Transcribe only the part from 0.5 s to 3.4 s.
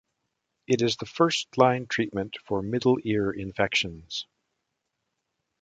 It is the first line treatment for middle ear